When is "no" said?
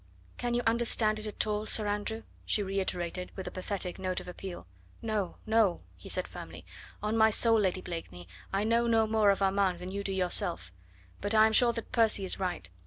4.99-5.37, 5.45-5.81, 8.87-9.05